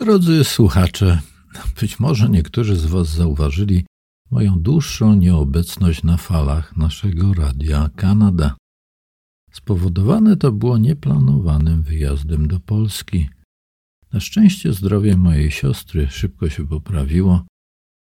Drodzy 0.00 0.44
słuchacze, 0.44 1.20
być 1.80 2.00
może 2.00 2.28
niektórzy 2.28 2.76
z 2.76 2.86
Was 2.86 3.08
zauważyli 3.08 3.86
moją 4.30 4.60
dłuższą 4.60 5.14
nieobecność 5.14 6.02
na 6.02 6.16
falach 6.16 6.76
naszego 6.76 7.34
radia 7.34 7.90
Kanada. 7.96 8.56
Spowodowane 9.52 10.36
to 10.36 10.52
było 10.52 10.78
nieplanowanym 10.78 11.82
wyjazdem 11.82 12.48
do 12.48 12.60
Polski. 12.60 13.28
Na 14.12 14.20
szczęście 14.20 14.72
zdrowie 14.72 15.16
mojej 15.16 15.50
siostry 15.50 16.08
szybko 16.10 16.48
się 16.48 16.66
poprawiło, 16.66 17.44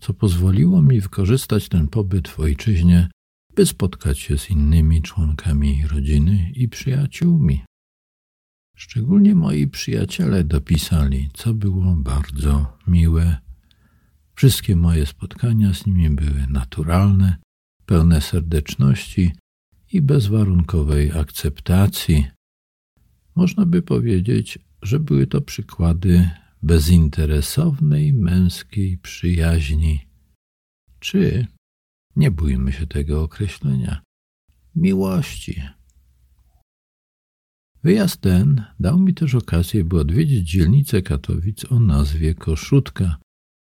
co 0.00 0.14
pozwoliło 0.14 0.82
mi 0.82 1.00
wykorzystać 1.00 1.68
ten 1.68 1.88
pobyt 1.88 2.28
w 2.28 2.40
ojczyźnie, 2.40 3.08
by 3.54 3.66
spotkać 3.66 4.18
się 4.18 4.38
z 4.38 4.50
innymi 4.50 5.02
członkami 5.02 5.86
rodziny 5.86 6.52
i 6.54 6.68
przyjaciółmi. 6.68 7.64
Szczególnie 8.76 9.34
moi 9.34 9.68
przyjaciele 9.68 10.44
dopisali, 10.44 11.30
co 11.34 11.54
było 11.54 11.96
bardzo 11.96 12.78
miłe. 12.86 13.36
Wszystkie 14.34 14.76
moje 14.76 15.06
spotkania 15.06 15.74
z 15.74 15.86
nimi 15.86 16.10
były 16.10 16.46
naturalne, 16.48 17.36
pełne 17.86 18.20
serdeczności 18.20 19.32
i 19.92 20.02
bezwarunkowej 20.02 21.12
akceptacji. 21.12 22.26
Można 23.34 23.66
by 23.66 23.82
powiedzieć, 23.82 24.58
że 24.82 25.00
były 25.00 25.26
to 25.26 25.40
przykłady 25.40 26.30
bezinteresownej 26.62 28.12
męskiej 28.12 28.98
przyjaźni, 28.98 30.06
czy, 31.00 31.46
nie 32.16 32.30
bójmy 32.30 32.72
się 32.72 32.86
tego 32.86 33.22
określenia, 33.22 34.02
miłości. 34.74 35.62
Wyjazd 37.84 38.20
ten 38.20 38.64
dał 38.80 38.98
mi 38.98 39.14
też 39.14 39.34
okazję, 39.34 39.84
by 39.84 40.00
odwiedzić 40.00 40.50
dzielnicę 40.50 41.02
Katowic 41.02 41.72
o 41.72 41.80
nazwie 41.80 42.34
Koszutka, 42.34 43.16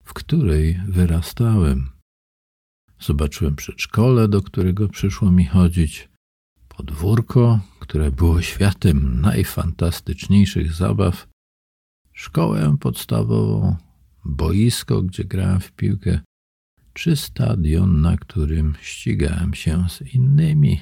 w 0.03 0.13
której 0.13 0.79
wyrastałem. 0.87 1.89
Zobaczyłem 2.99 3.55
przedszkole, 3.55 4.27
do 4.27 4.41
którego 4.41 4.89
przyszło 4.89 5.31
mi 5.31 5.45
chodzić, 5.45 6.09
podwórko, 6.77 7.59
które 7.79 8.11
było 8.11 8.41
światem 8.41 9.21
najfantastyczniejszych 9.21 10.73
zabaw, 10.73 11.27
szkołę 12.13 12.77
podstawową, 12.79 13.75
boisko, 14.25 15.01
gdzie 15.01 15.25
grałem 15.25 15.59
w 15.59 15.71
piłkę, 15.71 16.19
czy 16.93 17.15
stadion, 17.15 18.01
na 18.01 18.17
którym 18.17 18.75
ścigałem 18.81 19.53
się 19.53 19.89
z 19.89 20.01
innymi. 20.01 20.81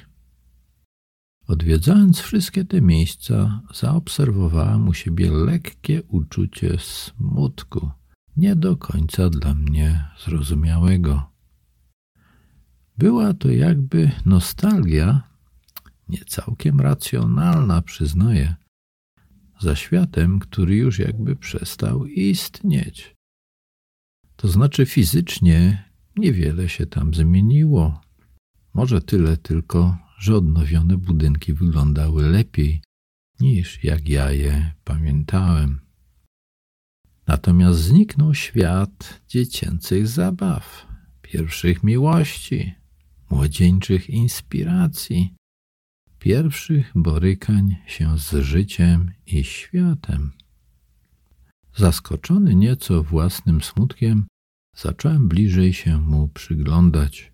Odwiedzając 1.50 2.20
wszystkie 2.20 2.64
te 2.64 2.80
miejsca, 2.80 3.62
zaobserwowałem 3.74 4.88
u 4.88 4.94
siebie 4.94 5.30
lekkie 5.30 6.02
uczucie 6.02 6.78
smutku, 6.78 7.90
nie 8.36 8.56
do 8.56 8.76
końca 8.76 9.30
dla 9.30 9.54
mnie 9.54 10.08
zrozumiałego. 10.24 11.30
Była 12.98 13.34
to 13.34 13.50
jakby 13.50 14.10
nostalgia, 14.26 15.22
nie 16.08 16.24
całkiem 16.24 16.80
racjonalna, 16.80 17.82
przyznaję, 17.82 18.54
za 19.60 19.76
światem, 19.76 20.38
który 20.38 20.76
już 20.76 20.98
jakby 20.98 21.36
przestał 21.36 22.06
istnieć. 22.06 23.16
To 24.36 24.48
znaczy 24.48 24.86
fizycznie 24.86 25.84
niewiele 26.16 26.68
się 26.68 26.86
tam 26.86 27.14
zmieniło. 27.14 28.00
Może 28.74 29.00
tyle 29.00 29.36
tylko, 29.36 30.09
że 30.20 30.36
odnowione 30.36 30.96
budynki 30.96 31.52
wyglądały 31.52 32.28
lepiej 32.28 32.82
niż 33.40 33.84
jak 33.84 34.08
ja 34.08 34.30
je 34.32 34.72
pamiętałem. 34.84 35.80
Natomiast 37.26 37.80
zniknął 37.80 38.34
świat 38.34 39.20
dziecięcych 39.28 40.08
zabaw, 40.08 40.86
pierwszych 41.22 41.84
miłości, 41.84 42.74
młodzieńczych 43.30 44.10
inspiracji, 44.10 45.34
pierwszych 46.18 46.92
borykań 46.94 47.76
się 47.86 48.18
z 48.18 48.30
życiem 48.34 49.10
i 49.26 49.44
światem. 49.44 50.32
Zaskoczony 51.76 52.54
nieco 52.54 53.02
własnym 53.02 53.62
smutkiem, 53.62 54.26
zacząłem 54.76 55.28
bliżej 55.28 55.72
się 55.72 56.00
mu 56.00 56.28
przyglądać. 56.28 57.32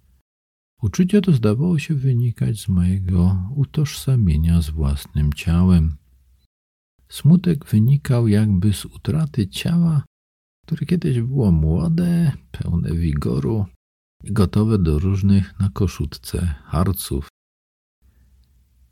Uczucie 0.83 1.21
to 1.21 1.33
zdawało 1.33 1.79
się 1.79 1.95
wynikać 1.95 2.61
z 2.61 2.69
mojego 2.69 3.49
utożsamienia 3.55 4.63
z 4.63 4.71
własnym 4.71 5.33
ciałem. 5.33 5.97
Smutek 7.09 7.65
wynikał 7.65 8.29
jakby 8.29 8.73
z 8.73 8.85
utraty 8.85 9.49
ciała, 9.49 10.05
które 10.67 10.87
kiedyś 10.87 11.21
było 11.21 11.53
młode, 11.53 12.33
pełne 12.51 12.95
wigoru 12.95 13.67
i 14.25 14.33
gotowe 14.33 14.79
do 14.79 14.99
różnych 14.99 15.61
na 15.61 15.71
koszutce 15.71 16.55
harców. 16.65 17.29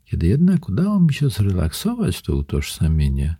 Kiedy 0.05 0.27
jednak 0.27 0.69
udało 0.69 0.99
mi 0.99 1.13
się 1.13 1.29
zrelaksować 1.29 2.21
to 2.21 2.35
utożsamienie 2.35 3.35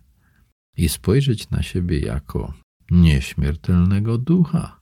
i 0.76 0.88
spojrzeć 0.88 1.50
na 1.50 1.62
siebie 1.62 2.00
jako 2.00 2.54
nieśmiertelnego 2.90 4.18
ducha, 4.18 4.80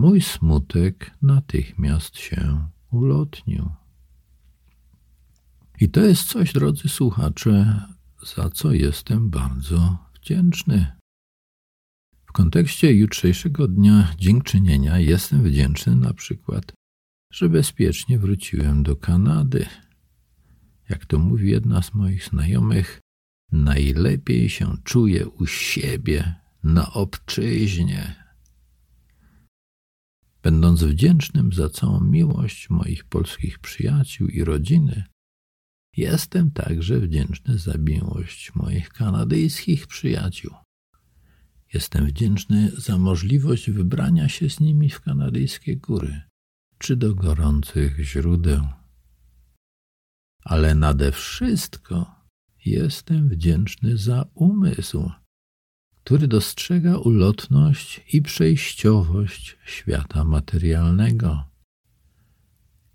mój 0.00 0.20
smutek 0.20 1.10
natychmiast 1.22 2.16
się 2.16 2.68
ulotnił. 2.90 3.70
I 5.80 5.88
to 5.88 6.00
jest 6.00 6.28
coś, 6.28 6.52
drodzy 6.52 6.88
słuchacze, 6.88 7.82
za 8.36 8.50
co 8.50 8.72
jestem 8.72 9.30
bardzo 9.30 9.98
wdzięczny. 10.14 10.96
W 12.24 12.32
kontekście 12.32 12.94
jutrzejszego 12.94 13.68
dnia 13.68 14.14
dziękczynienia 14.18 14.98
jestem 14.98 15.42
wdzięczny 15.42 15.96
na 15.96 16.14
przykład, 16.14 16.72
że 17.32 17.48
bezpiecznie 17.48 18.18
wróciłem 18.18 18.82
do 18.82 18.96
Kanady. 18.96 19.66
Jak 20.88 21.06
to 21.06 21.18
mówi 21.18 21.50
jedna 21.50 21.82
z 21.82 21.94
moich 21.94 22.24
znajomych, 22.24 23.00
najlepiej 23.52 24.48
się 24.48 24.76
czuję 24.84 25.28
u 25.28 25.46
siebie 25.46 26.34
na 26.62 26.92
obczyźnie. 26.92 28.19
Będąc 30.42 30.84
wdzięcznym 30.84 31.52
za 31.52 31.68
całą 31.68 32.00
miłość 32.00 32.70
moich 32.70 33.04
polskich 33.04 33.58
przyjaciół 33.58 34.28
i 34.28 34.44
rodziny, 34.44 35.04
jestem 35.96 36.50
także 36.50 37.00
wdzięczny 37.00 37.58
za 37.58 37.74
miłość 37.78 38.54
moich 38.54 38.88
kanadyjskich 38.88 39.86
przyjaciół. 39.86 40.54
Jestem 41.74 42.06
wdzięczny 42.06 42.70
za 42.76 42.98
możliwość 42.98 43.70
wybrania 43.70 44.28
się 44.28 44.50
z 44.50 44.60
nimi 44.60 44.90
w 44.90 45.00
kanadyjskie 45.00 45.76
góry 45.76 46.22
czy 46.80 46.96
do 46.96 47.14
gorących 47.14 47.98
źródeł. 48.04 48.68
Ale 50.44 50.74
nade 50.74 51.12
wszystko 51.12 52.14
jestem 52.64 53.28
wdzięczny 53.28 53.96
za 53.96 54.24
umysł, 54.34 55.10
który 56.10 56.28
dostrzega 56.28 56.98
ulotność 56.98 58.00
i 58.12 58.22
przejściowość 58.22 59.58
świata 59.64 60.24
materialnego. 60.24 61.44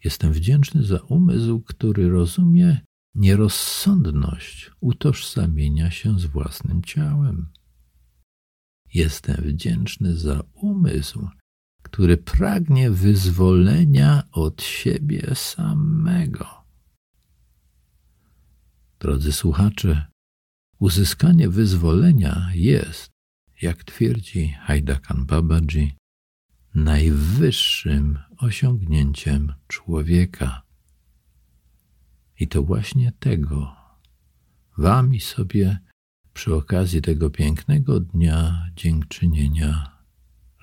Jestem 0.03 0.33
wdzięczny 0.33 0.83
za 0.83 0.99
umysł, 0.99 1.59
który 1.59 2.09
rozumie 2.09 2.81
nierozsądność 3.15 4.71
utożsamienia 4.79 5.91
się 5.91 6.19
z 6.19 6.25
własnym 6.25 6.83
ciałem. 6.83 7.47
Jestem 8.93 9.35
wdzięczny 9.35 10.17
za 10.17 10.43
umysł, 10.53 11.27
który 11.83 12.17
pragnie 12.17 12.91
wyzwolenia 12.91 14.23
od 14.31 14.63
siebie 14.63 15.31
samego. 15.35 16.47
Drodzy 18.99 19.31
słuchacze, 19.31 20.05
Uzyskanie 20.79 21.49
wyzwolenia 21.49 22.49
jest, 22.53 23.11
jak 23.61 23.83
twierdzi 23.83 24.47
Haidakan 24.49 25.25
Babaji, 25.25 25.95
najwyższym 26.75 28.19
osiągnięciem 28.37 29.53
człowieka. 29.67 30.61
I 32.39 32.47
to 32.47 32.63
właśnie 32.63 33.11
tego 33.19 33.75
wam 34.77 35.13
i 35.13 35.19
sobie 35.19 35.79
przy 36.33 36.55
okazji 36.55 37.01
tego 37.01 37.29
pięknego 37.29 37.99
dnia 37.99 38.69
dziękczynienia 38.75 39.91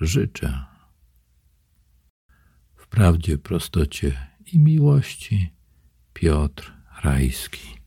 życzę. 0.01 0.63
W 2.75 2.87
prawdzie, 2.87 3.37
prostocie 3.37 4.27
i 4.45 4.59
miłości 4.59 5.53
Piotr 6.13 6.73
Rajski. 7.03 7.77